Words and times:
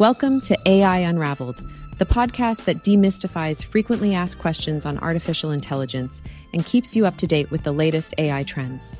Welcome 0.00 0.40
to 0.42 0.56
AI 0.64 1.00
Unraveled, 1.00 1.60
the 1.98 2.06
podcast 2.06 2.64
that 2.64 2.82
demystifies 2.82 3.62
frequently 3.62 4.14
asked 4.14 4.38
questions 4.38 4.86
on 4.86 4.96
artificial 4.96 5.50
intelligence 5.50 6.22
and 6.54 6.64
keeps 6.64 6.96
you 6.96 7.04
up 7.04 7.18
to 7.18 7.26
date 7.26 7.50
with 7.50 7.64
the 7.64 7.72
latest 7.72 8.14
AI 8.16 8.42
trends. 8.44 8.94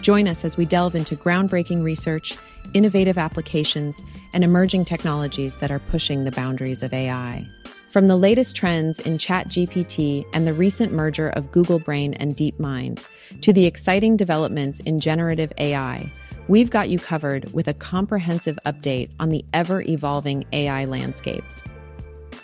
Join 0.00 0.26
us 0.26 0.42
as 0.42 0.56
we 0.56 0.64
delve 0.64 0.94
into 0.94 1.14
groundbreaking 1.14 1.84
research, 1.84 2.38
innovative 2.72 3.18
applications, 3.18 4.00
and 4.32 4.42
emerging 4.42 4.86
technologies 4.86 5.58
that 5.58 5.70
are 5.70 5.78
pushing 5.78 6.24
the 6.24 6.32
boundaries 6.32 6.82
of 6.82 6.94
AI. 6.94 7.46
From 7.90 8.06
the 8.06 8.16
latest 8.16 8.54
trends 8.54 9.00
in 9.00 9.18
ChatGPT 9.18 10.24
and 10.32 10.46
the 10.46 10.54
recent 10.54 10.92
merger 10.92 11.30
of 11.30 11.50
Google 11.50 11.80
Brain 11.80 12.14
and 12.14 12.36
DeepMind, 12.36 13.04
to 13.40 13.52
the 13.52 13.66
exciting 13.66 14.16
developments 14.16 14.78
in 14.78 15.00
generative 15.00 15.52
AI, 15.58 16.08
we've 16.46 16.70
got 16.70 16.88
you 16.88 17.00
covered 17.00 17.52
with 17.52 17.66
a 17.66 17.74
comprehensive 17.74 18.60
update 18.64 19.10
on 19.18 19.30
the 19.30 19.44
ever 19.52 19.82
evolving 19.82 20.44
AI 20.52 20.84
landscape. 20.84 21.42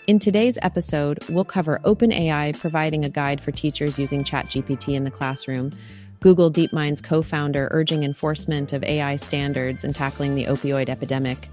In 0.08 0.18
today's 0.18 0.58
episode, 0.62 1.22
we'll 1.28 1.44
cover 1.44 1.80
OpenAI 1.84 2.58
providing 2.58 3.04
a 3.04 3.08
guide 3.08 3.40
for 3.40 3.52
teachers 3.52 4.00
using 4.00 4.24
ChatGPT 4.24 4.96
in 4.96 5.04
the 5.04 5.12
classroom, 5.12 5.70
Google 6.18 6.50
DeepMind's 6.50 7.00
co 7.00 7.22
founder 7.22 7.68
urging 7.70 8.02
enforcement 8.02 8.72
of 8.72 8.82
AI 8.82 9.14
standards 9.14 9.84
and 9.84 9.94
tackling 9.94 10.34
the 10.34 10.46
opioid 10.46 10.88
epidemic, 10.88 11.48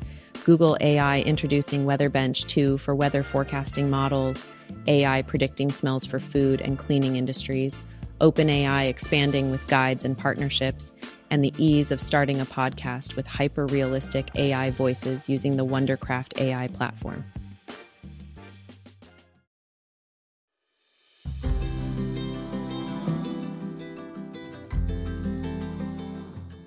Google 0.45 0.77
AI 0.81 1.21
introducing 1.21 1.85
WeatherBench 1.85 2.47
2 2.47 2.77
for 2.77 2.93
weather 2.93 3.23
forecasting 3.23 3.89
models, 3.89 4.47
AI 4.87 5.21
predicting 5.21 5.71
smells 5.71 6.05
for 6.05 6.19
food 6.19 6.61
and 6.61 6.77
cleaning 6.77 7.15
industries, 7.15 7.81
OpenAI 8.19 8.89
expanding 8.89 9.51
with 9.51 9.65
guides 9.67 10.05
and 10.05 10.17
partnerships, 10.17 10.93
and 11.29 11.43
the 11.43 11.53
ease 11.57 11.91
of 11.91 11.99
starting 11.99 12.39
a 12.39 12.45
podcast 12.45 13.15
with 13.15 13.25
hyper 13.25 13.65
realistic 13.65 14.29
AI 14.35 14.69
voices 14.71 15.27
using 15.27 15.57
the 15.57 15.65
Wondercraft 15.65 16.39
AI 16.39 16.67
platform. 16.67 17.25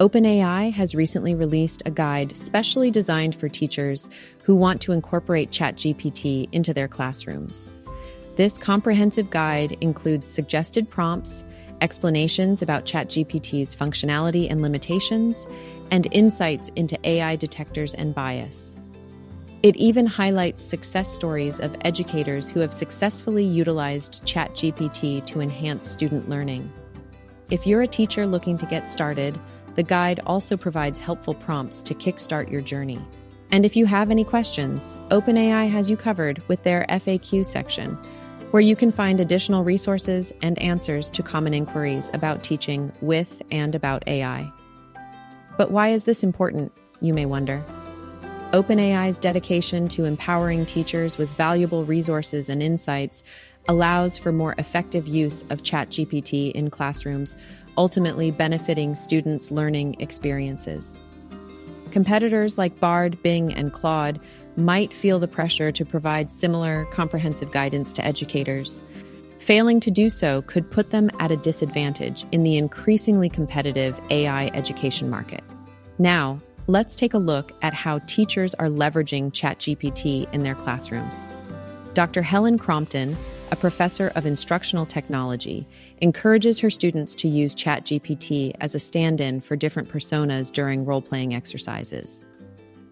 OpenAI 0.06 0.72
has 0.72 0.94
recently 0.94 1.34
released 1.34 1.82
a 1.84 1.90
guide 1.90 2.36
specially 2.36 2.92
designed 2.92 3.34
for 3.34 3.48
teachers 3.48 4.08
who 4.44 4.54
want 4.54 4.80
to 4.80 4.92
incorporate 4.92 5.50
ChatGPT 5.50 6.48
into 6.52 6.72
their 6.72 6.86
classrooms. 6.86 7.72
This 8.36 8.56
comprehensive 8.56 9.30
guide 9.30 9.76
includes 9.80 10.24
suggested 10.28 10.88
prompts, 10.88 11.42
explanations 11.80 12.62
about 12.62 12.84
ChatGPT's 12.84 13.74
functionality 13.74 14.48
and 14.48 14.62
limitations, 14.62 15.44
and 15.90 16.06
insights 16.12 16.68
into 16.76 16.96
AI 17.02 17.34
detectors 17.34 17.92
and 17.94 18.14
bias. 18.14 18.76
It 19.64 19.74
even 19.74 20.06
highlights 20.06 20.62
success 20.62 21.12
stories 21.12 21.58
of 21.58 21.74
educators 21.80 22.48
who 22.48 22.60
have 22.60 22.72
successfully 22.72 23.42
utilized 23.42 24.22
ChatGPT 24.22 25.26
to 25.26 25.40
enhance 25.40 25.84
student 25.84 26.28
learning. 26.28 26.72
If 27.50 27.66
you're 27.66 27.82
a 27.82 27.88
teacher 27.88 28.24
looking 28.24 28.56
to 28.58 28.66
get 28.66 28.86
started, 28.86 29.36
the 29.76 29.82
guide 29.82 30.20
also 30.26 30.56
provides 30.56 30.98
helpful 30.98 31.34
prompts 31.34 31.82
to 31.82 31.94
kickstart 31.94 32.50
your 32.50 32.62
journey. 32.62 33.00
And 33.52 33.64
if 33.64 33.76
you 33.76 33.86
have 33.86 34.10
any 34.10 34.24
questions, 34.24 34.96
OpenAI 35.10 35.70
has 35.70 35.88
you 35.88 35.96
covered 35.96 36.42
with 36.48 36.62
their 36.64 36.84
FAQ 36.88 37.46
section, 37.46 37.96
where 38.50 38.62
you 38.62 38.74
can 38.74 38.90
find 38.90 39.20
additional 39.20 39.62
resources 39.62 40.32
and 40.42 40.58
answers 40.58 41.10
to 41.10 41.22
common 41.22 41.54
inquiries 41.54 42.10
about 42.14 42.42
teaching 42.42 42.92
with 43.00 43.42
and 43.50 43.74
about 43.74 44.02
AI. 44.08 44.50
But 45.56 45.70
why 45.70 45.90
is 45.90 46.04
this 46.04 46.24
important, 46.24 46.72
you 47.00 47.14
may 47.14 47.26
wonder? 47.26 47.62
OpenAI's 48.52 49.18
dedication 49.18 49.88
to 49.88 50.04
empowering 50.04 50.64
teachers 50.64 51.18
with 51.18 51.28
valuable 51.30 51.84
resources 51.84 52.48
and 52.48 52.62
insights 52.62 53.22
allows 53.68 54.16
for 54.16 54.32
more 54.32 54.54
effective 54.58 55.06
use 55.06 55.42
of 55.50 55.62
ChatGPT 55.62 56.52
in 56.52 56.70
classrooms 56.70 57.36
ultimately 57.78 58.30
benefiting 58.30 58.94
students' 58.94 59.50
learning 59.50 59.96
experiences. 60.00 60.98
Competitors 61.90 62.58
like 62.58 62.78
Bard, 62.80 63.22
Bing, 63.22 63.54
and 63.54 63.72
Claude 63.72 64.20
might 64.56 64.92
feel 64.92 65.18
the 65.18 65.28
pressure 65.28 65.70
to 65.72 65.84
provide 65.84 66.30
similar 66.30 66.86
comprehensive 66.86 67.52
guidance 67.52 67.92
to 67.94 68.04
educators. 68.04 68.82
Failing 69.38 69.80
to 69.80 69.90
do 69.90 70.10
so 70.10 70.42
could 70.42 70.70
put 70.70 70.90
them 70.90 71.10
at 71.20 71.30
a 71.30 71.36
disadvantage 71.36 72.24
in 72.32 72.42
the 72.42 72.56
increasingly 72.56 73.28
competitive 73.28 74.00
AI 74.10 74.46
education 74.54 75.08
market. 75.10 75.44
Now, 75.98 76.40
let's 76.66 76.96
take 76.96 77.14
a 77.14 77.18
look 77.18 77.52
at 77.62 77.74
how 77.74 77.98
teachers 78.00 78.54
are 78.54 78.68
leveraging 78.68 79.32
ChatGPT 79.32 80.32
in 80.32 80.42
their 80.42 80.54
classrooms. 80.54 81.26
Dr. 81.94 82.22
Helen 82.22 82.58
Crompton, 82.58 83.16
a 83.50 83.56
professor 83.56 84.12
of 84.16 84.26
instructional 84.26 84.86
technology, 84.86 85.66
encourages 85.98 86.58
her 86.58 86.70
students 86.70 87.14
to 87.16 87.28
use 87.28 87.54
ChatGPT 87.54 88.52
as 88.60 88.74
a 88.74 88.78
stand 88.78 89.20
in 89.20 89.40
for 89.40 89.56
different 89.56 89.88
personas 89.88 90.52
during 90.52 90.84
role 90.84 91.02
playing 91.02 91.34
exercises. 91.34 92.24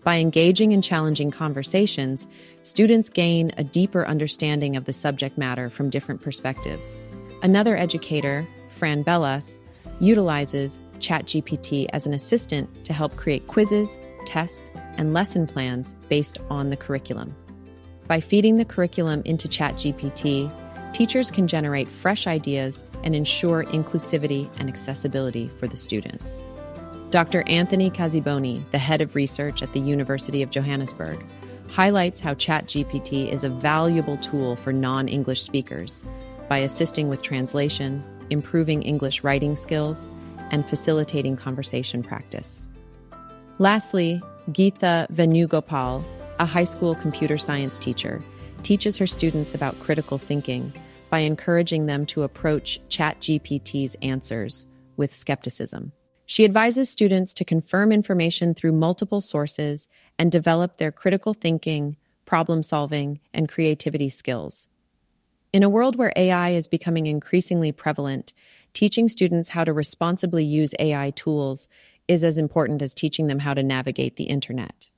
By 0.05 0.19
engaging 0.19 0.73
in 0.73 0.83
challenging 0.83 1.31
conversations, 1.31 2.27
students 2.63 3.09
gain 3.09 3.53
a 3.57 3.65
deeper 3.65 4.07
understanding 4.07 4.77
of 4.77 4.85
the 4.85 4.93
subject 4.93 5.39
matter 5.39 5.71
from 5.71 5.91
different 5.91 6.21
perspectives. 6.21 7.01
Another 7.43 7.77
educator, 7.77 8.47
Fran 8.69 9.03
Bellas, 9.03 9.59
utilizes 10.01 10.79
ChatGPT 10.99 11.87
as 11.93 12.07
an 12.07 12.13
assistant 12.13 12.85
to 12.85 12.93
help 12.93 13.17
create 13.17 13.49
quizzes, 13.49 13.99
tests, 14.27 14.71
and 14.97 15.15
lesson 15.15 15.47
plans 15.47 15.95
based 16.09 16.39
on 16.51 16.71
the 16.71 16.77
curriculum. 16.77 17.35
By 18.07 18.21
feeding 18.21 18.59
the 18.59 18.65
curriculum 18.65 19.23
into 19.25 19.49
ChatGPT, 19.49 20.51
teachers 20.93 21.31
can 21.31 21.49
generate 21.49 21.89
fresh 21.89 22.27
ideas 22.27 22.83
and 23.03 23.15
ensure 23.15 23.65
inclusivity 23.65 24.51
and 24.59 24.69
accessibility 24.69 25.51
for 25.59 25.67
the 25.67 25.77
students. 25.77 26.43
Dr. 27.11 27.45
Anthony 27.47 27.91
Kaziboni, 27.91 28.69
the 28.73 28.79
head 28.79 29.01
of 29.01 29.15
research 29.15 29.63
at 29.63 29.73
the 29.73 29.81
University 29.81 30.43
of 30.43 30.51
Johannesburg, 30.51 31.25
highlights 31.69 32.21
how 32.21 32.35
ChatGPT 32.35 33.31
is 33.31 33.43
a 33.43 33.49
valuable 33.49 34.17
tool 34.19 34.57
for 34.57 34.73
non 34.73 35.09
English 35.09 35.43
speakers 35.43 36.05
by 36.49 36.59
assisting 36.59 37.09
with 37.09 37.23
translation, 37.23 38.05
improving 38.31 38.83
English 38.83 39.25
writing 39.25 39.57
skills, 39.57 40.09
and 40.51 40.69
facilitating 40.69 41.37
conversation 41.37 42.03
practice. 42.03 42.69
Lastly, 43.59 44.21
Geetha 44.53 45.07
Venugopal, 45.13 46.05
a 46.39 46.47
high 46.47 46.65
school 46.65 46.95
computer 46.95 47.39
science 47.39 47.79
teacher, 47.79 48.23
teaches 48.63 48.97
her 48.97 49.07
students 49.07 49.55
about 49.55 49.79
critical 49.81 50.19
thinking 50.19 50.73
by 51.11 51.21
encouraging 51.21 51.87
them 51.87 52.07
to 52.07 52.23
approach 52.23 52.81
ChatGPT's 52.89 53.95
answers 54.03 54.67
with 54.97 55.15
skepticism. 55.15 55.93
She 56.27 56.45
advises 56.45 56.89
students 56.89 57.35
to 57.35 57.45
confirm 57.45 57.93
information 57.93 58.55
through 58.55 58.73
multiple 58.73 59.21
sources 59.21 59.89
and 60.19 60.33
develop 60.33 60.79
their 60.79 60.91
critical 60.91 61.35
thinking, 61.35 61.97
problem 62.25 62.63
solving, 62.63 63.21
and 63.33 63.49
creativity 63.49 64.09
skills. 64.09 64.67
In 65.53 65.63
a 65.63 65.69
world 65.69 65.97
where 65.97 66.13
AI 66.17 66.51
is 66.51 66.67
becoming 66.67 67.07
increasingly 67.07 67.71
prevalent, 67.71 68.33
teaching 68.73 69.09
students 69.09 69.51
how 69.51 69.63
to 69.63 69.73
responsibly 69.73 70.45
use 70.45 70.75
AI 70.79 71.11
tools 71.11 71.69
is 72.09 72.25
as 72.25 72.39
important 72.39 72.83
as 72.83 72.95
teaching 72.95 73.29
them 73.29 73.39
how 73.39 73.55
to 73.55 73.63
navigate 73.63 74.17
the 74.17 74.25
internet. 74.25 74.89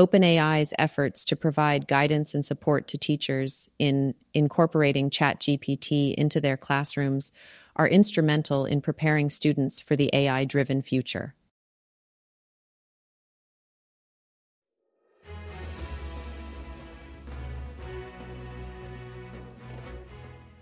OpenAI's 0.00 0.72
efforts 0.78 1.26
to 1.26 1.36
provide 1.36 1.86
guidance 1.86 2.34
and 2.34 2.42
support 2.42 2.88
to 2.88 2.96
teachers 2.96 3.68
in 3.78 4.14
incorporating 4.32 5.10
ChatGPT 5.10 6.14
into 6.14 6.40
their 6.40 6.56
classrooms 6.56 7.32
are 7.76 7.86
instrumental 7.86 8.64
in 8.64 8.80
preparing 8.80 9.28
students 9.28 9.78
for 9.78 9.96
the 9.96 10.08
AI 10.14 10.46
driven 10.46 10.80
future. 10.80 11.34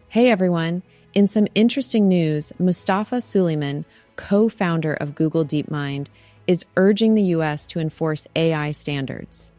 Hey 0.08 0.30
everyone! 0.30 0.82
In 1.14 1.28
some 1.28 1.46
interesting 1.54 2.08
news, 2.08 2.52
Mustafa 2.58 3.16
Suleyman, 3.20 3.84
co 4.16 4.48
founder 4.48 4.94
of 4.94 5.14
Google 5.14 5.44
DeepMind, 5.44 6.08
is 6.48 6.64
urging 6.76 7.14
the 7.14 7.22
US 7.34 7.68
to 7.68 7.78
enforce 7.78 8.26
AI 8.34 8.72
standards. 8.72 9.52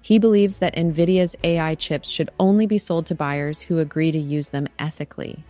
He 0.00 0.18
believes 0.20 0.58
that 0.58 0.76
NVIDIA's 0.76 1.34
AI 1.42 1.74
chips 1.74 2.08
should 2.08 2.30
only 2.38 2.66
be 2.66 2.78
sold 2.78 3.06
to 3.06 3.14
buyers 3.16 3.60
who 3.60 3.80
agree 3.80 4.12
to 4.12 4.18
use 4.18 4.50
them 4.50 4.68
ethically. 4.78 5.44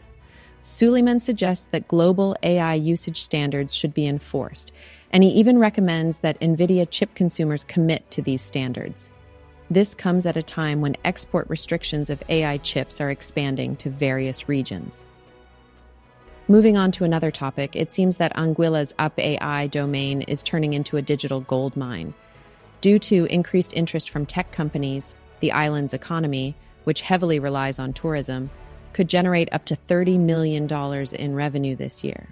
Suleyman 0.62 1.20
suggests 1.20 1.66
that 1.66 1.86
global 1.86 2.34
AI 2.42 2.74
usage 2.74 3.22
standards 3.22 3.74
should 3.74 3.92
be 3.92 4.06
enforced, 4.06 4.72
and 5.12 5.22
he 5.22 5.30
even 5.30 5.58
recommends 5.58 6.20
that 6.20 6.40
NVIDIA 6.40 6.88
chip 6.90 7.14
consumers 7.14 7.62
commit 7.62 8.10
to 8.10 8.22
these 8.22 8.40
standards. 8.40 9.10
This 9.70 9.94
comes 9.94 10.24
at 10.24 10.36
a 10.36 10.42
time 10.42 10.80
when 10.80 10.96
export 11.04 11.48
restrictions 11.50 12.08
of 12.08 12.22
AI 12.30 12.56
chips 12.58 13.00
are 13.00 13.10
expanding 13.10 13.76
to 13.76 13.90
various 13.90 14.48
regions. 14.48 15.04
Moving 16.48 16.76
on 16.76 16.92
to 16.92 17.02
another 17.02 17.32
topic, 17.32 17.74
it 17.74 17.90
seems 17.90 18.18
that 18.18 18.36
Anguilla's 18.36 18.94
UpAI 19.00 19.68
domain 19.68 20.22
is 20.22 20.44
turning 20.44 20.74
into 20.74 20.96
a 20.96 21.02
digital 21.02 21.40
gold 21.40 21.76
mine. 21.76 22.14
Due 22.80 23.00
to 23.00 23.24
increased 23.24 23.74
interest 23.74 24.10
from 24.10 24.24
tech 24.24 24.52
companies, 24.52 25.16
the 25.40 25.50
island's 25.50 25.92
economy, 25.92 26.54
which 26.84 27.00
heavily 27.00 27.40
relies 27.40 27.80
on 27.80 27.92
tourism, 27.92 28.48
could 28.92 29.08
generate 29.08 29.52
up 29.52 29.64
to 29.64 29.76
$30 29.88 30.20
million 30.20 30.68
in 31.14 31.34
revenue 31.34 31.74
this 31.74 32.04
year. 32.04 32.28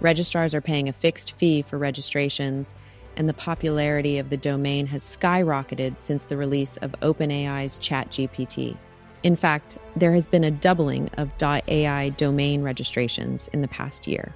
Registrars 0.00 0.54
are 0.54 0.60
paying 0.60 0.88
a 0.88 0.92
fixed 0.92 1.32
fee 1.32 1.62
for 1.62 1.78
registrations, 1.78 2.74
and 3.16 3.28
the 3.28 3.34
popularity 3.34 4.18
of 4.18 4.30
the 4.30 4.36
domain 4.36 4.86
has 4.86 5.02
skyrocketed 5.02 5.98
since 5.98 6.26
the 6.26 6.36
release 6.36 6.76
of 6.76 6.92
OpenAI's 7.02 7.76
ChatGPT. 7.78 8.76
In 9.22 9.36
fact, 9.36 9.78
there 9.94 10.12
has 10.12 10.26
been 10.26 10.44
a 10.44 10.50
doubling 10.50 11.08
of 11.16 11.30
.ai 11.42 12.08
domain 12.10 12.62
registrations 12.62 13.48
in 13.48 13.62
the 13.62 13.68
past 13.68 14.06
year. 14.08 14.34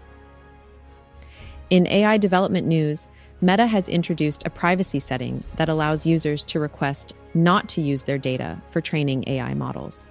In 1.70 1.86
AI 1.88 2.18
development 2.18 2.66
news, 2.66 3.08
Meta 3.40 3.66
has 3.66 3.88
introduced 3.88 4.46
a 4.46 4.50
privacy 4.50 5.00
setting 5.00 5.42
that 5.56 5.68
allows 5.68 6.06
users 6.06 6.44
to 6.44 6.60
request 6.60 7.14
not 7.34 7.68
to 7.70 7.82
use 7.82 8.04
their 8.04 8.18
data 8.18 8.62
for 8.70 8.80
training 8.80 9.24
AI 9.26 9.52
models. 9.54 10.08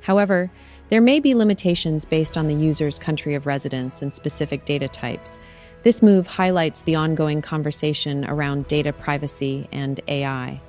However, 0.00 0.50
there 0.90 1.00
may 1.00 1.18
be 1.18 1.34
limitations 1.34 2.04
based 2.04 2.36
on 2.36 2.46
the 2.46 2.54
user's 2.54 2.98
country 2.98 3.34
of 3.34 3.46
residence 3.46 4.02
and 4.02 4.12
specific 4.12 4.66
data 4.66 4.86
types. 4.86 5.38
This 5.82 6.02
move 6.02 6.26
highlights 6.26 6.82
the 6.82 6.96
ongoing 6.96 7.40
conversation 7.40 8.24
around 8.26 8.66
data 8.68 8.92
privacy 8.92 9.66
and 9.72 9.98
AI. 10.08 10.60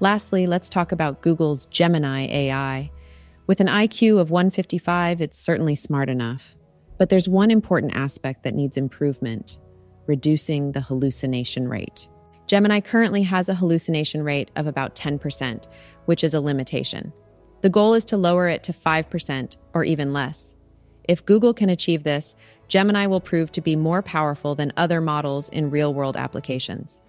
Lastly, 0.00 0.46
let's 0.46 0.68
talk 0.68 0.92
about 0.92 1.22
Google's 1.22 1.66
Gemini 1.66 2.26
AI. 2.26 2.90
With 3.46 3.60
an 3.60 3.68
IQ 3.68 4.18
of 4.18 4.30
155, 4.30 5.22
it's 5.22 5.38
certainly 5.38 5.74
smart 5.74 6.10
enough. 6.10 6.54
But 6.98 7.08
there's 7.08 7.28
one 7.28 7.50
important 7.50 7.94
aspect 7.94 8.42
that 8.42 8.54
needs 8.54 8.76
improvement 8.76 9.58
reducing 10.06 10.72
the 10.72 10.80
hallucination 10.80 11.66
rate. 11.68 12.08
Gemini 12.46 12.80
currently 12.80 13.22
has 13.22 13.48
a 13.48 13.54
hallucination 13.54 14.22
rate 14.22 14.50
of 14.54 14.66
about 14.66 14.94
10%, 14.94 15.66
which 16.04 16.22
is 16.22 16.34
a 16.34 16.40
limitation. 16.40 17.12
The 17.62 17.70
goal 17.70 17.94
is 17.94 18.04
to 18.06 18.16
lower 18.16 18.48
it 18.48 18.62
to 18.64 18.72
5% 18.72 19.56
or 19.74 19.82
even 19.82 20.12
less. 20.12 20.54
If 21.08 21.24
Google 21.24 21.54
can 21.54 21.70
achieve 21.70 22.04
this, 22.04 22.36
Gemini 22.68 23.06
will 23.06 23.20
prove 23.20 23.50
to 23.52 23.60
be 23.60 23.76
more 23.76 24.02
powerful 24.02 24.54
than 24.54 24.72
other 24.76 25.00
models 25.00 25.48
in 25.48 25.70
real 25.70 25.94
world 25.94 26.16
applications. 26.16 27.00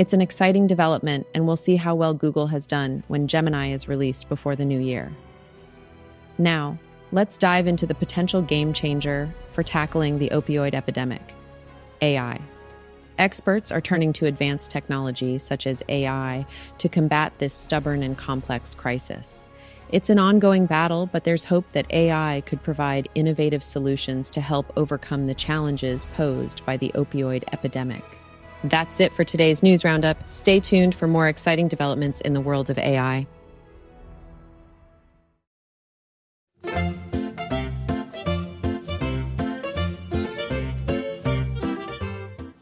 It's 0.00 0.14
an 0.14 0.22
exciting 0.22 0.66
development, 0.66 1.26
and 1.34 1.46
we'll 1.46 1.56
see 1.56 1.76
how 1.76 1.94
well 1.94 2.14
Google 2.14 2.46
has 2.46 2.66
done 2.66 3.04
when 3.08 3.26
Gemini 3.26 3.66
is 3.66 3.86
released 3.86 4.30
before 4.30 4.56
the 4.56 4.64
new 4.64 4.80
year. 4.80 5.12
Now, 6.38 6.78
let's 7.12 7.36
dive 7.36 7.66
into 7.66 7.86
the 7.86 7.94
potential 7.94 8.40
game 8.40 8.72
changer 8.72 9.30
for 9.50 9.62
tackling 9.62 10.18
the 10.18 10.30
opioid 10.30 10.72
epidemic 10.72 11.34
AI. 12.00 12.40
Experts 13.18 13.70
are 13.70 13.82
turning 13.82 14.14
to 14.14 14.24
advanced 14.24 14.70
technology 14.70 15.36
such 15.36 15.66
as 15.66 15.82
AI 15.90 16.46
to 16.78 16.88
combat 16.88 17.34
this 17.36 17.52
stubborn 17.52 18.02
and 18.02 18.16
complex 18.16 18.74
crisis. 18.74 19.44
It's 19.90 20.08
an 20.08 20.18
ongoing 20.18 20.64
battle, 20.64 21.10
but 21.12 21.24
there's 21.24 21.44
hope 21.44 21.72
that 21.72 21.92
AI 21.92 22.42
could 22.46 22.62
provide 22.62 23.10
innovative 23.14 23.62
solutions 23.62 24.30
to 24.30 24.40
help 24.40 24.72
overcome 24.78 25.26
the 25.26 25.34
challenges 25.34 26.06
posed 26.14 26.64
by 26.64 26.78
the 26.78 26.90
opioid 26.94 27.44
epidemic. 27.52 28.19
That's 28.64 29.00
it 29.00 29.12
for 29.12 29.24
today's 29.24 29.62
news 29.62 29.84
roundup. 29.84 30.28
Stay 30.28 30.60
tuned 30.60 30.94
for 30.94 31.06
more 31.06 31.28
exciting 31.28 31.68
developments 31.68 32.20
in 32.20 32.34
the 32.34 32.40
world 32.40 32.68
of 32.68 32.78
AI. 32.78 33.26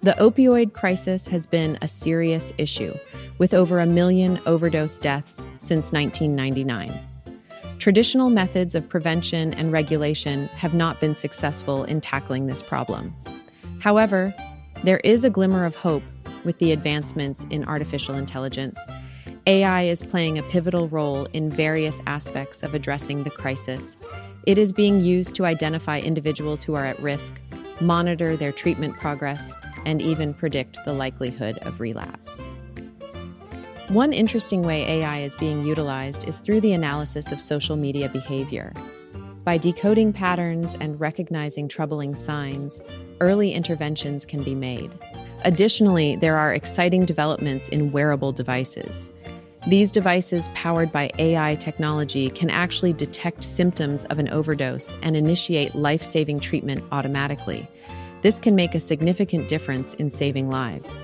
The 0.09 0.15
opioid 0.15 0.73
crisis 0.73 1.27
has 1.27 1.47
been 1.47 1.77
a 1.83 1.89
serious 1.89 2.53
issue, 2.57 2.95
with 3.37 3.53
over 3.53 3.81
a 3.81 3.85
million 3.85 4.41
overdose 4.47 4.97
deaths 4.97 5.47
since 5.59 5.93
1999. 5.93 6.99
Traditional 7.79 8.31
methods 8.31 8.75
of 8.75 8.89
prevention 8.89 9.53
and 9.55 9.71
regulation 9.71 10.47
have 10.57 10.73
not 10.73 10.99
been 11.01 11.15
successful 11.15 11.85
in 11.85 12.01
tackling 12.01 12.47
this 12.47 12.63
problem. 12.63 13.15
However, 13.81 14.35
there 14.85 15.01
is 15.05 15.25
a 15.25 15.31
glimmer 15.31 15.65
of 15.65 15.75
hope 15.75 16.03
with 16.45 16.59
the 16.59 16.73
advancements 16.73 17.47
in 17.51 17.65
artificial 17.65 18.15
intelligence. 18.15 18.79
AI 19.47 19.83
is 19.83 20.03
playing 20.03 20.39
a 20.39 20.43
pivotal 20.45 20.89
role 20.89 21.27
in 21.33 21.51
various 21.51 22.01
aspects 22.07 22.63
of 22.63 22.75
addressing 22.75 23.25
the 23.25 23.31
crisis. 23.31 23.97
It 24.47 24.57
is 24.57 24.73
being 24.73 25.01
used 25.01 25.35
to 25.35 25.47
identify 25.47 26.01
individuals 26.01 26.63
who 26.63 26.75
are 26.75 26.85
at 26.85 26.99
risk, 27.01 27.41
monitor 27.81 28.37
their 28.37 28.53
treatment 28.53 28.95
progress, 28.97 29.55
and 29.85 30.01
even 30.01 30.35
predict 30.35 30.79
the 30.85 30.93
likelihood 30.93 31.59
of 31.63 31.81
relapse. 31.81 32.47
One 33.89 34.13
interesting 34.13 34.63
way 34.63 34.83
AI 34.85 35.21
is 35.21 35.35
being 35.37 35.65
utilized 35.65 36.29
is 36.29 36.39
through 36.39 36.61
the 36.61 36.75
analysis 36.75 37.33
of 37.33 37.41
social 37.41 37.75
media 37.75 38.09
behavior. 38.11 38.75
By 39.49 39.57
decoding 39.57 40.13
patterns 40.13 40.77
and 40.79 41.01
recognizing 41.01 41.69
troubling 41.69 42.15
signs, 42.15 42.83
early 43.23 43.55
interventions 43.55 44.27
can 44.27 44.43
be 44.43 44.55
made. 44.55 44.93
Additionally, 45.43 46.17
there 46.17 46.37
are 46.37 46.53
exciting 46.53 47.07
developments 47.07 47.71
in 47.71 47.91
wearable 47.91 48.31
devices. 48.31 49.09
These 49.67 49.91
devices, 49.91 50.51
powered 50.51 50.93
by 50.93 51.11
AI 51.19 51.55
technology, 51.55 52.29
can 52.29 52.51
actually 52.51 52.93
detect 52.93 53.43
symptoms 53.43 54.05
of 54.11 54.19
an 54.19 54.29
overdose 54.29 54.95
and 55.01 55.17
initiate 55.17 55.75
life 55.75 56.03
saving 56.03 56.41
treatment 56.41 56.85
automatically. 56.93 57.67
This 58.21 58.41
can 58.41 58.55
make 58.55 58.75
a 58.75 58.81
significant 58.81 59.49
difference 59.49 59.95
in 59.95 60.11
saving 60.11 60.51
lives. 60.51 60.99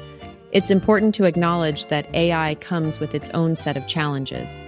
It's 0.52 0.70
important 0.70 1.14
to 1.14 1.24
acknowledge 1.24 1.86
that 1.86 2.14
AI 2.14 2.56
comes 2.56 3.00
with 3.00 3.14
its 3.14 3.30
own 3.30 3.54
set 3.54 3.78
of 3.78 3.86
challenges. 3.86 4.62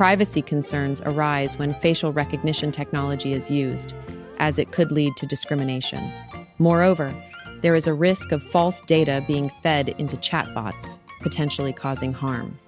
Privacy 0.00 0.40
concerns 0.40 1.02
arise 1.02 1.58
when 1.58 1.74
facial 1.74 2.10
recognition 2.10 2.72
technology 2.72 3.34
is 3.34 3.50
used, 3.50 3.92
as 4.38 4.58
it 4.58 4.72
could 4.72 4.90
lead 4.90 5.14
to 5.18 5.26
discrimination. 5.26 6.10
Moreover, 6.58 7.14
there 7.60 7.74
is 7.74 7.86
a 7.86 7.92
risk 7.92 8.32
of 8.32 8.42
false 8.42 8.80
data 8.80 9.22
being 9.26 9.50
fed 9.62 9.90
into 9.98 10.16
chatbots, 10.16 10.98
potentially 11.20 11.74
causing 11.74 12.14
harm. 12.14 12.58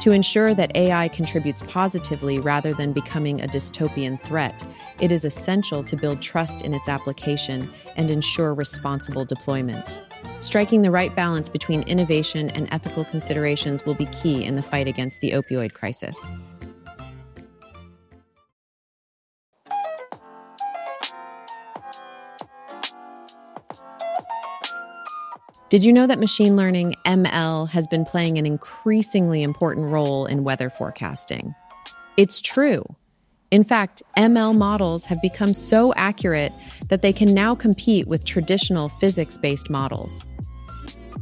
To 0.00 0.12
ensure 0.12 0.52
that 0.52 0.76
AI 0.76 1.08
contributes 1.08 1.62
positively 1.62 2.38
rather 2.40 2.74
than 2.74 2.92
becoming 2.92 3.40
a 3.40 3.48
dystopian 3.48 4.20
threat, 4.20 4.62
it 5.00 5.10
is 5.10 5.24
essential 5.24 5.82
to 5.82 5.96
build 5.96 6.20
trust 6.20 6.60
in 6.60 6.74
its 6.74 6.90
application 6.90 7.70
and 7.96 8.10
ensure 8.10 8.52
responsible 8.52 9.24
deployment. 9.24 10.02
Striking 10.40 10.82
the 10.82 10.90
right 10.90 11.14
balance 11.14 11.48
between 11.48 11.82
innovation 11.82 12.50
and 12.50 12.68
ethical 12.70 13.04
considerations 13.04 13.84
will 13.84 13.94
be 13.94 14.06
key 14.06 14.44
in 14.44 14.56
the 14.56 14.62
fight 14.62 14.86
against 14.86 15.20
the 15.20 15.32
opioid 15.32 15.72
crisis. 15.72 16.32
Did 25.70 25.84
you 25.84 25.92
know 25.92 26.06
that 26.06 26.18
machine 26.18 26.56
learning, 26.56 26.94
ML, 27.04 27.68
has 27.68 27.86
been 27.88 28.06
playing 28.06 28.38
an 28.38 28.46
increasingly 28.46 29.42
important 29.42 29.88
role 29.92 30.24
in 30.24 30.42
weather 30.42 30.70
forecasting? 30.70 31.54
It's 32.16 32.40
true. 32.40 32.84
In 33.50 33.64
fact, 33.64 34.02
ML 34.18 34.56
models 34.56 35.06
have 35.06 35.22
become 35.22 35.54
so 35.54 35.94
accurate 35.94 36.52
that 36.88 37.00
they 37.00 37.14
can 37.14 37.32
now 37.32 37.54
compete 37.54 38.06
with 38.06 38.24
traditional 38.26 38.90
physics 38.90 39.38
based 39.38 39.70
models. 39.70 40.26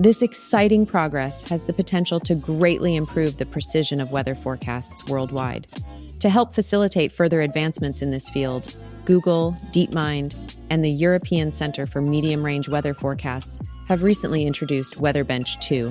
This 0.01 0.23
exciting 0.23 0.87
progress 0.87 1.41
has 1.43 1.65
the 1.65 1.73
potential 1.73 2.19
to 2.21 2.35
greatly 2.35 2.97
improve 2.97 3.37
the 3.37 3.47
precision 3.47 4.01
of 4.01 4.11
weather 4.11 4.35
forecasts 4.35 5.05
worldwide. 5.07 5.69
To 6.19 6.29
help 6.29 6.53
facilitate 6.53 7.13
further 7.13 7.43
advancements 7.43 8.03
in 8.03 8.11
this 8.11 8.29
field, 8.29 8.75
Google, 9.05 9.57
DeepMind, 9.73 10.35
and 10.69 10.85
the 10.85 10.91
European 10.91 11.53
Center 11.53 11.87
for 11.87 12.01
Medium 12.01 12.45
Range 12.45 12.69
Weather 12.69 12.93
Forecasts 12.93 13.61
have 13.87 14.03
recently 14.03 14.45
introduced 14.45 14.99
WeatherBench 14.99 15.61
2. 15.61 15.91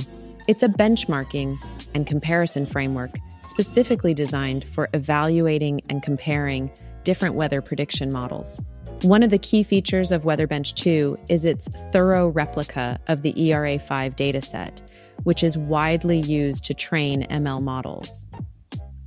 It's 0.50 0.64
a 0.64 0.68
benchmarking 0.68 1.58
and 1.94 2.06
comparison 2.06 2.66
framework 2.66 3.18
specifically 3.46 4.14
designed 4.14 4.68
for 4.68 4.90
evaluating 4.94 5.82
and 5.90 6.04
comparing 6.04 6.72
different 7.04 7.36
weather 7.36 7.62
prediction 7.62 8.12
models. 8.12 8.62
One 9.02 9.24
of 9.24 9.30
the 9.30 9.38
key 9.38 9.64
features 9.64 10.12
of 10.12 10.24
WeatherBench 10.24 10.74
2 10.76 11.18
is 11.30 11.46
its 11.46 11.68
thorough 11.92 12.30
replica 12.30 13.00
of 13.08 13.22
the 13.22 13.34
ERA5 13.34 14.16
dataset, 14.16 14.82
which 15.24 15.44
is 15.44 15.58
widely 15.58 16.20
used 16.20 16.64
to 16.66 16.74
train 16.74 17.24
ML 17.30 17.62
models. 17.62 18.26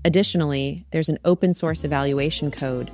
Additionally, 0.05 0.87
there's 0.93 1.09
an 1.09 1.19
open 1.25 1.53
source 1.53 1.85
evaluation 1.85 2.51
code 2.51 2.91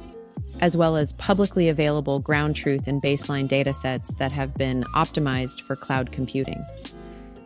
as 0.61 0.77
well 0.77 0.97
as 0.97 1.13
publicly 1.15 1.69
available 1.69 2.21
ground 2.21 2.57
truth 2.57 2.87
and 2.87 3.03
baseline 3.03 3.49
datasets 3.49 4.17
that 4.19 4.33
have 4.33 4.55
been 4.55 4.85
optimized 4.95 5.61
for 5.61 5.77
cloud 5.77 6.13
computing. 6.13 6.65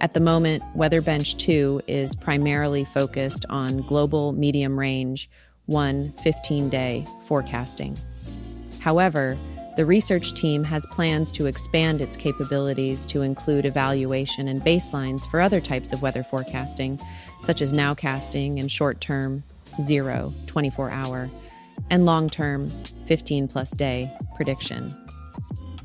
At 0.00 0.14
the 0.14 0.20
moment, 0.20 0.62
WeatherBench 0.76 1.38
2 1.38 1.82
is 1.88 2.14
primarily 2.14 2.84
focused 2.84 3.44
on 3.50 3.78
global 3.78 4.32
medium 4.32 4.78
range, 4.78 5.28
1 5.66 6.12
15 6.22 6.68
day 6.68 7.06
forecasting. 7.26 7.96
However, 8.80 9.36
The 9.78 9.86
research 9.86 10.34
team 10.34 10.64
has 10.64 10.84
plans 10.88 11.30
to 11.30 11.46
expand 11.46 12.00
its 12.00 12.16
capabilities 12.16 13.06
to 13.06 13.22
include 13.22 13.64
evaluation 13.64 14.48
and 14.48 14.60
baselines 14.60 15.30
for 15.30 15.40
other 15.40 15.60
types 15.60 15.92
of 15.92 16.02
weather 16.02 16.24
forecasting, 16.24 16.98
such 17.42 17.62
as 17.62 17.72
nowcasting 17.72 18.58
and 18.58 18.72
short 18.72 19.00
term, 19.00 19.44
zero, 19.80 20.32
24 20.48 20.90
hour, 20.90 21.30
and 21.90 22.04
long 22.04 22.28
term, 22.28 22.72
15 23.04 23.46
plus 23.46 23.70
day 23.70 24.12
prediction. 24.34 24.96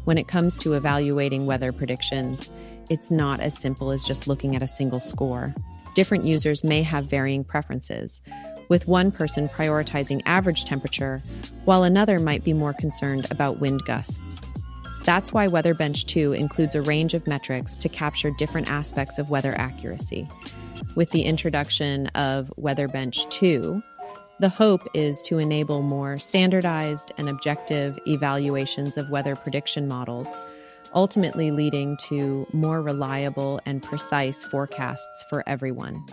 When 0.05 0.17
it 0.17 0.27
comes 0.27 0.57
to 0.57 0.73
evaluating 0.73 1.45
weather 1.45 1.71
predictions, 1.71 2.49
it's 2.89 3.11
not 3.11 3.39
as 3.39 3.57
simple 3.57 3.91
as 3.91 4.03
just 4.03 4.27
looking 4.27 4.55
at 4.55 4.63
a 4.63 4.67
single 4.67 4.99
score. 4.99 5.53
Different 5.95 6.25
users 6.25 6.63
may 6.63 6.81
have 6.81 7.05
varying 7.05 7.43
preferences, 7.43 8.21
with 8.69 8.87
one 8.87 9.11
person 9.11 9.47
prioritizing 9.49 10.21
average 10.25 10.65
temperature, 10.65 11.21
while 11.65 11.83
another 11.83 12.19
might 12.19 12.43
be 12.43 12.53
more 12.53 12.73
concerned 12.73 13.27
about 13.29 13.59
wind 13.59 13.83
gusts. 13.85 14.41
That's 15.03 15.33
why 15.33 15.47
WeatherBench 15.47 16.05
2 16.05 16.33
includes 16.33 16.75
a 16.75 16.81
range 16.81 17.13
of 17.13 17.27
metrics 17.27 17.75
to 17.77 17.89
capture 17.89 18.31
different 18.31 18.69
aspects 18.69 19.19
of 19.19 19.29
weather 19.29 19.53
accuracy. 19.57 20.27
With 20.95 21.11
the 21.11 21.23
introduction 21.23 22.07
of 22.07 22.53
WeatherBench 22.57 23.29
2, 23.29 23.83
the 24.39 24.49
hope 24.49 24.87
is 24.93 25.21
to 25.23 25.37
enable 25.37 25.81
more 25.81 26.17
standardized 26.17 27.11
and 27.17 27.29
objective 27.29 27.99
evaluations 28.07 28.97
of 28.97 29.09
weather 29.09 29.35
prediction 29.35 29.87
models, 29.87 30.39
ultimately 30.93 31.51
leading 31.51 31.97
to 31.97 32.47
more 32.53 32.81
reliable 32.81 33.59
and 33.65 33.81
precise 33.81 34.43
forecasts 34.43 35.25
for 35.29 35.43
everyone. 35.47 36.03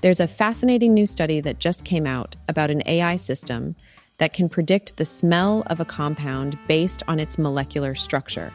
There's 0.00 0.20
a 0.20 0.26
fascinating 0.26 0.94
new 0.94 1.04
study 1.04 1.40
that 1.42 1.58
just 1.58 1.84
came 1.84 2.06
out 2.06 2.34
about 2.48 2.70
an 2.70 2.82
AI 2.86 3.16
system 3.16 3.76
that 4.16 4.32
can 4.32 4.48
predict 4.48 4.96
the 4.96 5.04
smell 5.04 5.62
of 5.66 5.78
a 5.80 5.84
compound 5.84 6.58
based 6.68 7.02
on 7.06 7.20
its 7.20 7.38
molecular 7.38 7.94
structure. 7.94 8.52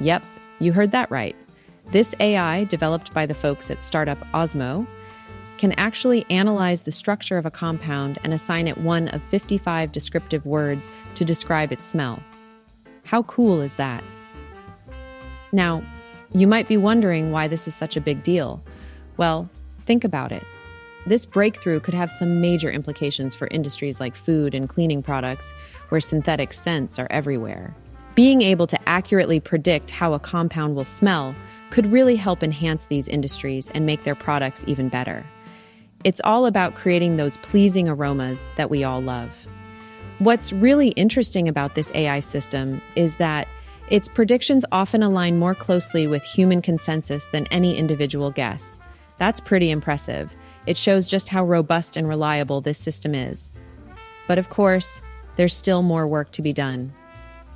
Yep, 0.00 0.24
you 0.58 0.72
heard 0.72 0.90
that 0.90 1.10
right. 1.10 1.36
This 1.92 2.16
AI, 2.18 2.64
developed 2.64 3.14
by 3.14 3.26
the 3.26 3.34
folks 3.34 3.70
at 3.70 3.82
startup 3.82 4.18
Osmo, 4.32 4.86
can 5.58 5.72
actually 5.72 6.26
analyze 6.30 6.82
the 6.82 6.92
structure 6.92 7.38
of 7.38 7.46
a 7.46 7.50
compound 7.50 8.18
and 8.24 8.32
assign 8.32 8.68
it 8.68 8.78
one 8.78 9.08
of 9.08 9.22
55 9.24 9.92
descriptive 9.92 10.44
words 10.46 10.90
to 11.14 11.24
describe 11.24 11.72
its 11.72 11.86
smell. 11.86 12.22
How 13.04 13.22
cool 13.24 13.60
is 13.60 13.76
that? 13.76 14.02
Now, 15.52 15.82
you 16.32 16.46
might 16.46 16.68
be 16.68 16.76
wondering 16.76 17.30
why 17.30 17.48
this 17.48 17.66
is 17.66 17.74
such 17.74 17.96
a 17.96 18.00
big 18.00 18.22
deal. 18.22 18.62
Well, 19.16 19.48
think 19.86 20.04
about 20.04 20.32
it. 20.32 20.42
This 21.06 21.24
breakthrough 21.24 21.80
could 21.80 21.94
have 21.94 22.10
some 22.10 22.40
major 22.40 22.68
implications 22.68 23.34
for 23.34 23.46
industries 23.52 24.00
like 24.00 24.16
food 24.16 24.54
and 24.54 24.68
cleaning 24.68 25.02
products, 25.02 25.54
where 25.88 26.00
synthetic 26.00 26.52
scents 26.52 26.98
are 26.98 27.06
everywhere. 27.10 27.74
Being 28.16 28.42
able 28.42 28.66
to 28.66 28.88
accurately 28.88 29.38
predict 29.38 29.90
how 29.90 30.14
a 30.14 30.18
compound 30.18 30.74
will 30.74 30.84
smell 30.84 31.34
could 31.70 31.86
really 31.92 32.16
help 32.16 32.42
enhance 32.42 32.86
these 32.86 33.06
industries 33.06 33.70
and 33.70 33.86
make 33.86 34.02
their 34.02 34.14
products 34.14 34.64
even 34.66 34.88
better. 34.88 35.24
It's 36.06 36.20
all 36.22 36.46
about 36.46 36.76
creating 36.76 37.16
those 37.16 37.36
pleasing 37.38 37.88
aromas 37.88 38.52
that 38.54 38.70
we 38.70 38.84
all 38.84 39.00
love. 39.00 39.48
What's 40.20 40.52
really 40.52 40.90
interesting 40.90 41.48
about 41.48 41.74
this 41.74 41.90
AI 41.96 42.20
system 42.20 42.80
is 42.94 43.16
that 43.16 43.48
its 43.90 44.08
predictions 44.08 44.64
often 44.70 45.02
align 45.02 45.36
more 45.36 45.52
closely 45.52 46.06
with 46.06 46.22
human 46.22 46.62
consensus 46.62 47.26
than 47.32 47.48
any 47.48 47.76
individual 47.76 48.30
guess. 48.30 48.78
That's 49.18 49.40
pretty 49.40 49.72
impressive. 49.72 50.36
It 50.66 50.76
shows 50.76 51.08
just 51.08 51.28
how 51.28 51.44
robust 51.44 51.96
and 51.96 52.08
reliable 52.08 52.60
this 52.60 52.78
system 52.78 53.12
is. 53.12 53.50
But 54.28 54.38
of 54.38 54.48
course, 54.48 55.02
there's 55.34 55.56
still 55.56 55.82
more 55.82 56.06
work 56.06 56.30
to 56.32 56.42
be 56.42 56.52
done. 56.52 56.94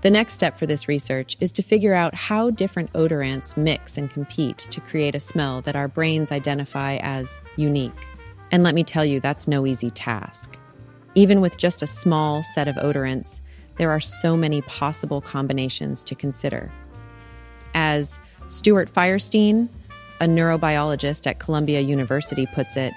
The 0.02 0.10
next 0.10 0.32
step 0.32 0.58
for 0.58 0.66
this 0.66 0.88
research 0.88 1.36
is 1.38 1.52
to 1.52 1.62
figure 1.62 1.94
out 1.94 2.16
how 2.16 2.50
different 2.50 2.92
odorants 2.94 3.56
mix 3.56 3.96
and 3.96 4.10
compete 4.10 4.66
to 4.70 4.80
create 4.80 5.14
a 5.14 5.20
smell 5.20 5.62
that 5.62 5.76
our 5.76 5.86
brains 5.86 6.32
identify 6.32 6.96
as 6.96 7.40
unique. 7.54 8.09
And 8.50 8.62
let 8.62 8.74
me 8.74 8.84
tell 8.84 9.04
you, 9.04 9.20
that's 9.20 9.46
no 9.46 9.66
easy 9.66 9.90
task. 9.90 10.58
Even 11.14 11.40
with 11.40 11.56
just 11.56 11.82
a 11.82 11.86
small 11.86 12.42
set 12.42 12.68
of 12.68 12.76
odorants, 12.76 13.40
there 13.76 13.90
are 13.90 14.00
so 14.00 14.36
many 14.36 14.62
possible 14.62 15.20
combinations 15.20 16.04
to 16.04 16.14
consider. 16.14 16.70
As 17.74 18.18
Stuart 18.48 18.92
Firestein, 18.92 19.68
a 20.20 20.26
neurobiologist 20.26 21.26
at 21.26 21.38
Columbia 21.38 21.80
University 21.80 22.46
puts 22.46 22.76
it, 22.76 22.92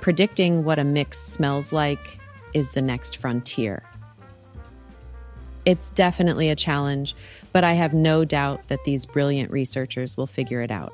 predicting 0.00 0.64
what 0.64 0.78
a 0.78 0.84
mix 0.84 1.18
smells 1.18 1.72
like 1.72 2.18
is 2.52 2.72
the 2.72 2.82
next 2.82 3.16
frontier. 3.16 3.82
It's 5.64 5.90
definitely 5.90 6.50
a 6.50 6.56
challenge, 6.56 7.16
but 7.52 7.64
I 7.64 7.72
have 7.72 7.92
no 7.92 8.24
doubt 8.24 8.68
that 8.68 8.84
these 8.84 9.06
brilliant 9.06 9.50
researchers 9.50 10.16
will 10.16 10.26
figure 10.26 10.62
it 10.62 10.70
out. 10.70 10.92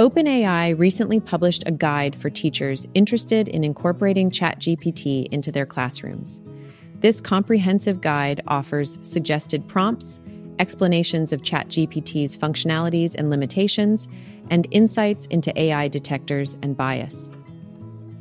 OpenAI 0.00 0.78
recently 0.78 1.20
published 1.20 1.62
a 1.66 1.72
guide 1.72 2.16
for 2.16 2.30
teachers 2.30 2.88
interested 2.94 3.48
in 3.48 3.62
incorporating 3.62 4.30
ChatGPT 4.30 5.28
into 5.30 5.52
their 5.52 5.66
classrooms. 5.66 6.40
This 7.00 7.20
comprehensive 7.20 8.00
guide 8.00 8.40
offers 8.46 8.98
suggested 9.02 9.68
prompts, 9.68 10.18
explanations 10.58 11.34
of 11.34 11.42
ChatGPT's 11.42 12.38
functionalities 12.38 13.14
and 13.14 13.28
limitations, 13.28 14.08
and 14.48 14.66
insights 14.70 15.26
into 15.26 15.52
AI 15.60 15.88
detectors 15.88 16.56
and 16.62 16.74
bias. 16.74 17.30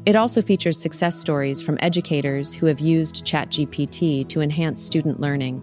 It 0.05 0.17
also 0.17 0.41
features 0.41 0.77
success 0.77 1.17
stories 1.17 1.62
from 1.62 1.77
educators 1.79 2.53
who 2.53 2.65
have 2.65 2.81
used 2.81 3.25
ChatGPT 3.25 4.27
to 4.27 4.41
enhance 4.41 4.83
student 4.83 5.21
learning 5.21 5.62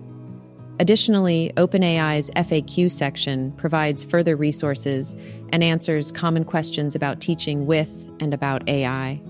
Additionally, 0.78 1.52
OpenAI's 1.56 2.30
FAQ 2.32 2.90
section 2.90 3.50
provides 3.52 4.04
further 4.04 4.36
resources 4.36 5.14
and 5.50 5.64
answers 5.64 6.12
common 6.12 6.44
questions 6.44 6.94
about 6.94 7.20
teaching 7.20 7.66
with 7.66 8.10
and 8.20 8.34
about 8.34 8.68
AI. 8.68 9.20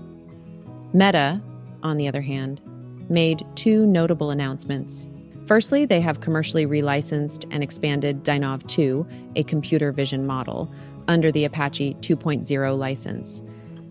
Meta, 0.93 1.41
on 1.83 1.97
the 1.97 2.07
other 2.07 2.21
hand, 2.21 2.59
made 3.09 3.45
two 3.55 3.85
notable 3.85 4.29
announcements. 4.29 5.07
Firstly, 5.45 5.85
they 5.85 6.01
have 6.01 6.19
commercially 6.19 6.65
relicensed 6.65 7.45
and 7.51 7.63
expanded 7.63 8.25
DINOv2, 8.25 9.37
a 9.37 9.43
computer 9.43 9.93
vision 9.93 10.27
model, 10.27 10.69
under 11.07 11.31
the 11.31 11.45
Apache 11.45 11.93
2.0 12.01 12.77
license. 12.77 13.41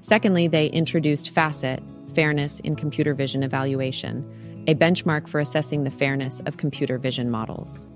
Secondly, 0.03 0.47
they 0.47 0.67
introduced 0.67 1.31
Facet, 1.31 1.83
Fairness 2.15 2.61
in 2.61 2.77
Computer 2.77 3.15
Vision 3.15 3.43
Evaluation, 3.43 4.25
a 4.67 4.75
benchmark 4.75 5.29
for 5.29 5.41
assessing 5.41 5.85
the 5.85 5.91
fairness 5.91 6.41
of 6.47 6.57
computer 6.57 6.99
vision 6.99 7.31
models. 7.31 7.87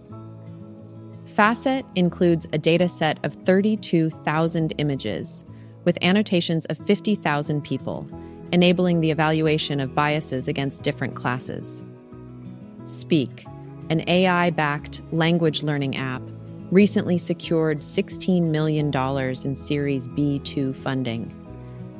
Facet 1.26 1.84
includes 1.94 2.46
a 2.52 2.58
data 2.58 2.88
set 2.88 3.18
of 3.24 3.34
32,000 3.46 4.74
images 4.78 5.44
with 5.84 5.98
annotations 6.02 6.66
of 6.66 6.78
50,000 6.78 7.62
people, 7.62 8.06
enabling 8.52 9.00
the 9.00 9.10
evaluation 9.10 9.80
of 9.80 9.94
biases 9.94 10.48
against 10.48 10.82
different 10.82 11.14
classes. 11.14 11.84
Speak, 12.84 13.46
an 13.90 14.08
AI 14.08 14.50
backed 14.50 15.00
language 15.12 15.62
learning 15.62 15.96
app, 15.96 16.22
recently 16.70 17.18
secured 17.18 17.78
$16 17.78 18.42
million 18.42 18.94
in 19.44 19.54
Series 19.54 20.08
B2 20.08 20.74
funding. 20.76 21.36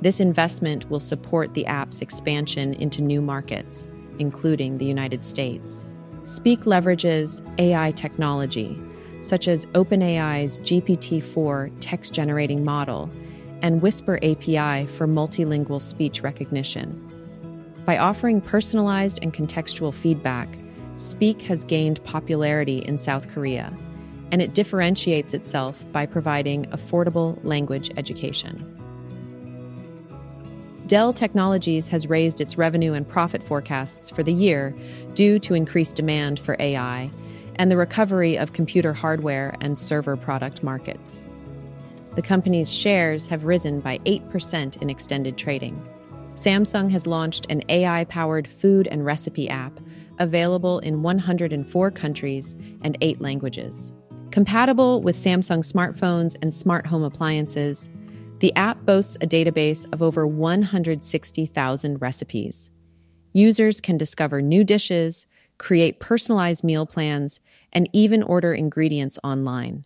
This 0.00 0.20
investment 0.20 0.88
will 0.90 1.00
support 1.00 1.54
the 1.54 1.66
app's 1.66 2.00
expansion 2.00 2.74
into 2.74 3.02
new 3.02 3.20
markets 3.20 3.88
including 4.20 4.78
the 4.78 4.84
United 4.84 5.24
States. 5.24 5.86
Speak 6.22 6.60
leverages 6.60 7.42
AI 7.58 7.90
technology, 7.92 8.78
such 9.22 9.48
as 9.48 9.66
OpenAI's 9.66 10.60
GPT 10.60 11.22
4 11.22 11.70
text 11.80 12.14
generating 12.14 12.64
model 12.64 13.10
and 13.62 13.82
Whisper 13.82 14.16
API 14.22 14.86
for 14.86 15.06
multilingual 15.06 15.82
speech 15.82 16.22
recognition. 16.22 17.06
By 17.84 17.98
offering 17.98 18.40
personalized 18.40 19.18
and 19.22 19.34
contextual 19.34 19.92
feedback, 19.92 20.48
Speak 20.96 21.40
has 21.42 21.64
gained 21.64 22.04
popularity 22.04 22.78
in 22.78 22.98
South 22.98 23.28
Korea, 23.28 23.72
and 24.32 24.42
it 24.42 24.52
differentiates 24.52 25.32
itself 25.32 25.82
by 25.92 26.04
providing 26.04 26.66
affordable 26.66 27.38
language 27.42 27.90
education. 27.96 28.79
Dell 30.90 31.12
Technologies 31.12 31.86
has 31.86 32.08
raised 32.08 32.40
its 32.40 32.58
revenue 32.58 32.94
and 32.94 33.08
profit 33.08 33.44
forecasts 33.44 34.10
for 34.10 34.24
the 34.24 34.32
year 34.32 34.74
due 35.14 35.38
to 35.38 35.54
increased 35.54 35.94
demand 35.94 36.40
for 36.40 36.56
AI 36.58 37.08
and 37.54 37.70
the 37.70 37.76
recovery 37.76 38.36
of 38.36 38.54
computer 38.54 38.92
hardware 38.92 39.54
and 39.60 39.78
server 39.78 40.16
product 40.16 40.64
markets. 40.64 41.28
The 42.16 42.22
company's 42.22 42.72
shares 42.72 43.28
have 43.28 43.44
risen 43.44 43.78
by 43.78 43.98
8% 43.98 44.82
in 44.82 44.90
extended 44.90 45.38
trading. 45.38 45.80
Samsung 46.34 46.90
has 46.90 47.06
launched 47.06 47.46
an 47.50 47.62
AI 47.68 48.02
powered 48.06 48.48
food 48.48 48.88
and 48.88 49.06
recipe 49.06 49.48
app 49.48 49.78
available 50.18 50.80
in 50.80 51.04
104 51.04 51.90
countries 51.92 52.56
and 52.82 52.98
8 53.00 53.20
languages. 53.20 53.92
Compatible 54.32 55.02
with 55.02 55.14
Samsung 55.14 55.60
smartphones 55.64 56.36
and 56.42 56.52
smart 56.52 56.84
home 56.84 57.04
appliances, 57.04 57.88
the 58.40 58.54
app 58.56 58.86
boasts 58.86 59.16
a 59.16 59.26
database 59.26 59.86
of 59.92 60.02
over 60.02 60.26
160,000 60.26 62.00
recipes. 62.00 62.70
Users 63.32 63.80
can 63.80 63.96
discover 63.96 64.40
new 64.40 64.64
dishes, 64.64 65.26
create 65.58 66.00
personalized 66.00 66.64
meal 66.64 66.86
plans, 66.86 67.40
and 67.72 67.88
even 67.92 68.22
order 68.22 68.54
ingredients 68.54 69.18
online. 69.22 69.84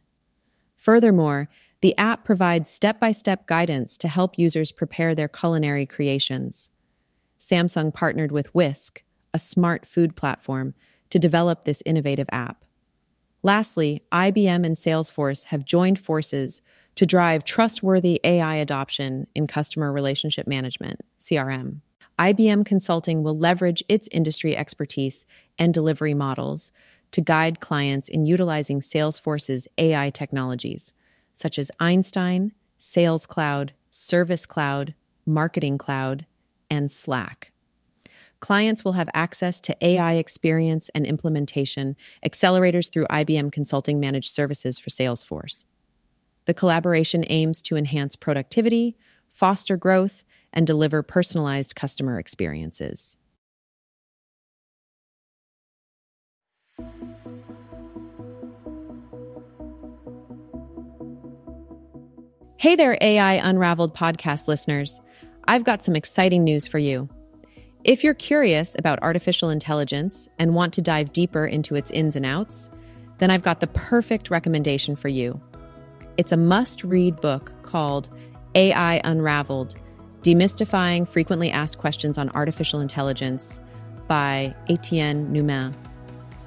Furthermore, 0.77 1.49
the 1.83 1.97
app 1.99 2.25
provides 2.25 2.71
step 2.71 3.01
by 3.01 3.11
step 3.11 3.47
guidance 3.47 3.97
to 3.99 4.09
help 4.09 4.39
users 4.39 4.71
prepare 4.73 5.15
their 5.15 5.29
culinary 5.29 5.85
creations. 5.85 6.71
Samsung 7.41 7.93
partnered 7.93 8.33
with 8.33 8.55
Whisk, 8.55 9.03
a 9.35 9.39
smart 9.39 9.85
food 9.85 10.15
platform, 10.15 10.75
to 11.11 11.19
develop 11.19 11.65
this 11.65 11.83
innovative 11.85 12.29
app. 12.31 12.65
Lastly, 13.43 14.03
IBM 14.11 14.65
and 14.65 14.77
Salesforce 14.77 15.47
have 15.47 15.67
joined 15.67 15.99
forces 15.99 16.63
to 16.97 17.07
drive 17.07 17.45
trustworthy 17.45 18.21
AI 18.25 18.57
adoption 18.57 19.27
in 19.35 19.47
customer 19.47 19.93
relationship 19.93 20.47
management, 20.47 21.01
CRM. 21.19 21.81
IBM 22.19 22.65
Consulting 22.65 23.23
will 23.23 23.37
leverage 23.37 23.83
its 23.89 24.09
industry 24.13 24.57
expertise 24.57 25.27
and 25.59 25.75
delivery 25.75 26.15
models 26.15 26.73
to 27.11 27.21
guide 27.21 27.61
clients 27.61 28.09
in 28.09 28.27
utilizing 28.27 28.81
Salesforce's 28.81 29.67
AI 29.79 30.11
technologies, 30.11 30.93
such 31.33 31.59
as 31.59 31.71
Einstein, 31.81 32.53
Sales 32.77 33.27
Cloud, 33.27 33.73
Service 33.91 34.47
Cloud, 34.47 34.95
Marketing 35.27 35.79
Cloud, 35.79 36.27
and 36.71 36.91
Slack. 36.91 37.53
Clients 38.41 38.85
will 38.85 38.93
have 38.93 39.09
access 39.15 39.61
to 39.63 39.77
AI 39.81 40.15
experience 40.15 40.91
and 40.95 41.07
implementation 41.07 41.97
accelerators 42.25 42.93
through 42.93 43.07
IBM 43.07 43.51
Consulting 43.51 43.99
Managed 43.99 44.31
Services 44.31 44.79
for 44.79 44.91
Salesforce. 44.91 45.65
The 46.47 46.55
collaboration 46.55 47.25
aims 47.29 47.63
to 47.63 47.77
enhance 47.77 48.17
productivity, 48.17 48.97
foster 49.33 49.77
growth, 49.77 50.25
and 50.53 50.67
deliver 50.67 51.03
personalized 51.03 51.75
customer 51.75 52.19
experiences. 52.19 53.17
Hey 62.59 62.77
there, 62.77 62.97
AI 63.01 63.35
Unraveled 63.35 63.95
podcast 63.95 64.49
listeners. 64.49 65.01
I've 65.47 65.65
got 65.65 65.83
some 65.83 65.97
exciting 65.97 66.45
news 66.45 66.67
for 66.67 66.79
you. 66.79 67.11
If 67.85 68.03
you're 68.03 68.15
curious 68.15 68.75
about 68.79 69.03
artificial 69.03 69.51
intelligence 69.51 70.29
and 70.39 70.55
want 70.55 70.73
to 70.75 70.81
dive 70.81 71.13
deeper 71.13 71.47
into 71.47 71.75
its 71.75 71.91
ins 71.91 72.17
and 72.17 72.25
outs, 72.25 72.71
then 73.19 73.31
I've 73.31 73.43
got 73.43 73.61
the 73.61 73.67
perfect 73.67 74.31
recommendation 74.31 74.97
for 74.97 75.09
you. 75.09 75.41
It's 76.17 76.31
a 76.31 76.37
must 76.37 76.85
read 76.85 77.21
book 77.21 77.53
called 77.63 78.09
AI 78.55 79.01
Unraveled 79.03 79.75
Demystifying 80.23 81.09
Frequently 81.09 81.51
Asked 81.51 81.79
Questions 81.79 82.19
on 82.19 82.31
Artificial 82.31 82.79
Intelligence 82.81 83.61
by 84.07 84.55
Etienne 84.69 85.33
Noumen. 85.33 85.75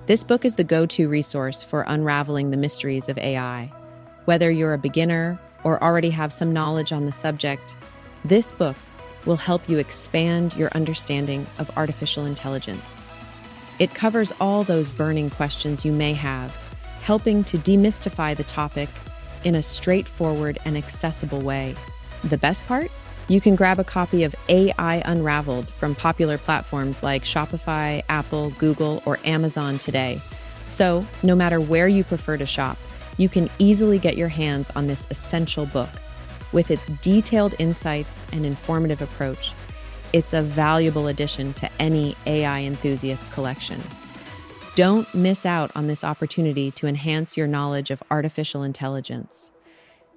This 0.05 0.23
book 0.23 0.45
is 0.45 0.55
the 0.55 0.63
go 0.63 0.85
to 0.85 1.09
resource 1.09 1.63
for 1.63 1.83
unraveling 1.85 2.49
the 2.49 2.55
mysteries 2.55 3.09
of 3.09 3.17
AI. 3.17 3.69
Whether 4.23 4.49
you're 4.49 4.73
a 4.73 4.77
beginner 4.77 5.37
or 5.65 5.83
already 5.83 6.11
have 6.11 6.31
some 6.31 6.53
knowledge 6.53 6.93
on 6.93 7.05
the 7.05 7.11
subject, 7.11 7.75
this 8.23 8.53
book 8.53 8.77
will 9.25 9.35
help 9.35 9.67
you 9.67 9.79
expand 9.79 10.55
your 10.55 10.69
understanding 10.75 11.45
of 11.59 11.69
artificial 11.75 12.25
intelligence. 12.25 13.01
It 13.79 13.93
covers 13.93 14.31
all 14.39 14.63
those 14.63 14.91
burning 14.91 15.29
questions 15.29 15.83
you 15.83 15.91
may 15.91 16.13
have, 16.13 16.55
helping 17.01 17.43
to 17.43 17.57
demystify 17.57 18.33
the 18.33 18.45
topic 18.45 18.87
in 19.43 19.55
a 19.55 19.63
straightforward 19.63 20.57
and 20.65 20.77
accessible 20.77 21.41
way. 21.41 21.75
The 22.23 22.37
best 22.37 22.65
part? 22.65 22.91
You 23.27 23.41
can 23.41 23.55
grab 23.55 23.77
a 23.77 23.83
copy 23.83 24.23
of 24.23 24.35
AI 24.47 25.01
Unraveled 25.05 25.71
from 25.71 25.95
popular 25.95 26.37
platforms 26.37 27.03
like 27.03 27.23
Shopify, 27.23 28.01
Apple, 28.07 28.51
Google, 28.51 29.03
or 29.05 29.19
Amazon 29.25 29.77
today. 29.77 30.21
So, 30.65 31.05
no 31.23 31.35
matter 31.35 31.59
where 31.59 31.87
you 31.87 32.03
prefer 32.03 32.37
to 32.37 32.45
shop, 32.45 32.77
you 33.17 33.27
can 33.27 33.49
easily 33.59 33.99
get 33.99 34.15
your 34.15 34.29
hands 34.29 34.69
on 34.75 34.87
this 34.87 35.07
essential 35.09 35.65
book. 35.65 35.89
With 36.53 36.71
its 36.71 36.87
detailed 37.01 37.55
insights 37.59 38.21
and 38.31 38.45
informative 38.45 39.01
approach, 39.01 39.51
it's 40.13 40.33
a 40.33 40.41
valuable 40.41 41.07
addition 41.07 41.53
to 41.53 41.69
any 41.79 42.15
AI 42.25 42.61
enthusiast 42.61 43.31
collection. 43.33 43.81
Don't 44.77 45.11
miss 45.15 45.43
out 45.43 45.71
on 45.73 45.87
this 45.87 46.03
opportunity 46.03 46.69
to 46.69 46.85
enhance 46.85 47.35
your 47.35 47.47
knowledge 47.47 47.89
of 47.89 48.03
artificial 48.11 48.61
intelligence. 48.61 49.51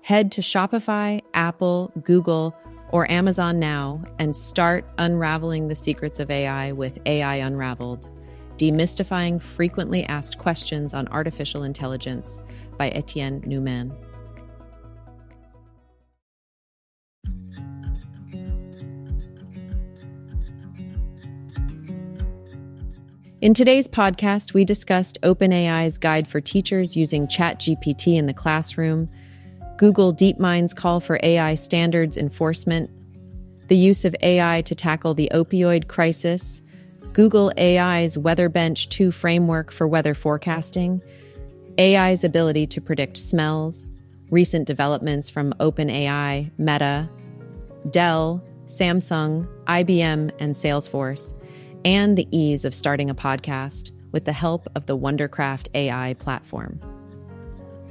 Head 0.02 0.30
to 0.32 0.42
Shopify, 0.42 1.22
Apple, 1.32 1.90
Google, 2.04 2.54
or 2.92 3.10
Amazon 3.10 3.58
now 3.58 4.04
and 4.18 4.36
start 4.36 4.84
unraveling 4.98 5.68
the 5.68 5.74
secrets 5.74 6.20
of 6.20 6.30
AI 6.30 6.72
with 6.72 6.98
AI 7.06 7.36
Unraveled, 7.36 8.10
demystifying 8.58 9.40
frequently 9.40 10.04
asked 10.04 10.36
questions 10.36 10.92
on 10.92 11.08
artificial 11.08 11.62
intelligence 11.62 12.42
by 12.76 12.90
Etienne 12.90 13.40
Noumen. 13.46 13.96
In 23.42 23.54
today's 23.54 23.88
podcast, 23.88 24.52
we 24.52 24.66
discussed 24.66 25.18
OpenAI's 25.22 25.96
guide 25.96 26.28
for 26.28 26.42
teachers 26.42 26.94
using 26.94 27.26
ChatGPT 27.26 28.18
in 28.18 28.26
the 28.26 28.34
classroom, 28.34 29.08
Google 29.78 30.14
DeepMind's 30.14 30.74
call 30.74 31.00
for 31.00 31.18
AI 31.22 31.54
standards 31.54 32.18
enforcement, 32.18 32.90
the 33.68 33.76
use 33.76 34.04
of 34.04 34.14
AI 34.20 34.60
to 34.60 34.74
tackle 34.74 35.14
the 35.14 35.30
opioid 35.32 35.88
crisis, 35.88 36.60
Google 37.14 37.50
AI's 37.56 38.18
WeatherBench 38.18 38.90
2 38.90 39.10
framework 39.10 39.72
for 39.72 39.88
weather 39.88 40.12
forecasting, 40.12 41.00
AI's 41.78 42.24
ability 42.24 42.66
to 42.66 42.80
predict 42.82 43.16
smells, 43.16 43.90
recent 44.30 44.66
developments 44.66 45.30
from 45.30 45.54
OpenAI, 45.54 46.50
Meta, 46.58 47.08
Dell, 47.88 48.44
Samsung, 48.66 49.46
IBM, 49.64 50.30
and 50.40 50.54
Salesforce 50.54 51.32
and 51.84 52.16
the 52.16 52.28
ease 52.30 52.64
of 52.64 52.74
starting 52.74 53.10
a 53.10 53.14
podcast 53.14 53.90
with 54.12 54.24
the 54.24 54.32
help 54.32 54.68
of 54.74 54.86
the 54.86 54.96
Wondercraft 54.96 55.68
AI 55.74 56.14
platform. 56.14 56.80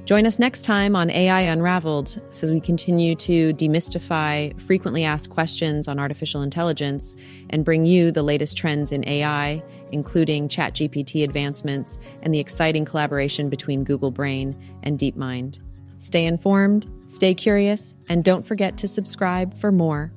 Join 0.09 0.25
us 0.25 0.39
next 0.39 0.63
time 0.63 0.95
on 0.95 1.11
AI 1.11 1.41
Unraveled 1.41 2.19
as 2.31 2.49
we 2.49 2.59
continue 2.59 3.13
to 3.17 3.53
demystify 3.53 4.59
frequently 4.59 5.03
asked 5.03 5.29
questions 5.29 5.87
on 5.87 5.99
artificial 5.99 6.41
intelligence 6.41 7.13
and 7.51 7.63
bring 7.63 7.85
you 7.85 8.11
the 8.11 8.23
latest 8.23 8.57
trends 8.57 8.91
in 8.91 9.07
AI, 9.07 9.63
including 9.91 10.47
ChatGPT 10.47 11.23
advancements 11.23 11.99
and 12.23 12.33
the 12.33 12.39
exciting 12.39 12.85
collaboration 12.85 13.49
between 13.49 13.83
Google 13.83 14.09
Brain 14.09 14.59
and 14.81 14.97
DeepMind. 14.97 15.59
Stay 15.99 16.25
informed, 16.25 16.87
stay 17.05 17.35
curious, 17.35 17.93
and 18.07 18.23
don't 18.23 18.47
forget 18.47 18.77
to 18.77 18.87
subscribe 18.87 19.53
for 19.59 19.71
more 19.71 20.11